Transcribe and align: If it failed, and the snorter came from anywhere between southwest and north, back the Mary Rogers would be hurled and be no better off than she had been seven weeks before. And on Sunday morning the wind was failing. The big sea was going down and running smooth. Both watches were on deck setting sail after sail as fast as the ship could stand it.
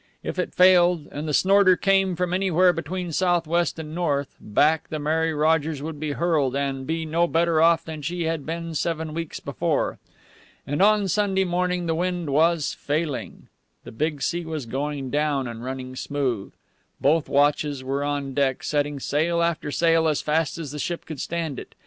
If 0.23 0.39
it 0.39 0.55
failed, 0.55 1.07
and 1.11 1.27
the 1.27 1.31
snorter 1.33 1.77
came 1.77 2.15
from 2.15 2.33
anywhere 2.33 2.73
between 2.73 3.11
southwest 3.11 3.77
and 3.77 3.93
north, 3.93 4.35
back 4.41 4.87
the 4.87 4.97
Mary 4.97 5.31
Rogers 5.31 5.83
would 5.83 5.99
be 5.99 6.13
hurled 6.13 6.55
and 6.55 6.87
be 6.87 7.05
no 7.05 7.27
better 7.27 7.61
off 7.61 7.85
than 7.85 8.01
she 8.01 8.23
had 8.23 8.43
been 8.43 8.73
seven 8.73 9.13
weeks 9.13 9.39
before. 9.39 9.99
And 10.65 10.81
on 10.81 11.07
Sunday 11.07 11.43
morning 11.43 11.85
the 11.85 11.93
wind 11.93 12.31
was 12.31 12.73
failing. 12.73 13.47
The 13.83 13.91
big 13.91 14.23
sea 14.23 14.43
was 14.43 14.65
going 14.65 15.11
down 15.11 15.47
and 15.47 15.63
running 15.63 15.95
smooth. 15.95 16.51
Both 16.99 17.29
watches 17.29 17.83
were 17.83 18.03
on 18.03 18.33
deck 18.33 18.63
setting 18.63 18.99
sail 18.99 19.43
after 19.43 19.69
sail 19.69 20.07
as 20.07 20.19
fast 20.19 20.57
as 20.57 20.71
the 20.71 20.79
ship 20.79 21.05
could 21.05 21.21
stand 21.21 21.59
it. 21.59 21.75